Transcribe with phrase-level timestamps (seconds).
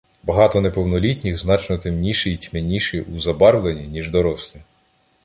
[0.23, 4.61] Багато неповнолітніх значно темніші й тьмяніші у забарвленні, ніж дорослі.